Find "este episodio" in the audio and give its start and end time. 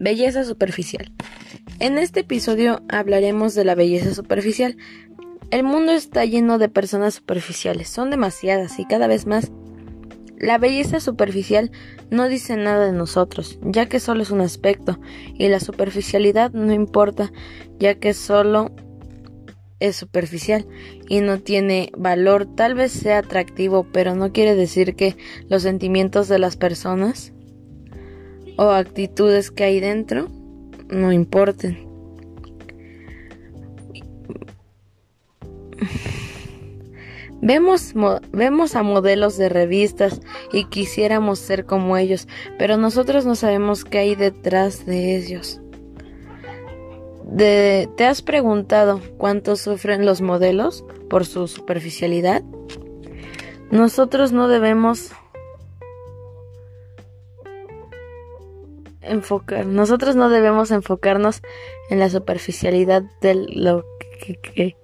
1.98-2.82